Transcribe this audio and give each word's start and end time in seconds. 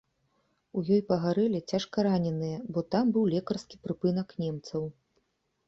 У 0.79 0.83
ёй 0.95 1.01
пагарэлі 1.11 1.59
цяжкараненыя, 1.73 2.57
бо 2.73 2.79
там 2.97 3.05
быў 3.19 3.29
лекарскі 3.37 3.81
прыпынак 3.87 4.27
немцаў. 4.45 4.93